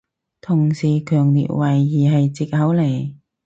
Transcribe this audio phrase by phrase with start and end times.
[0.41, 3.13] 同事強烈懷疑係藉口嚟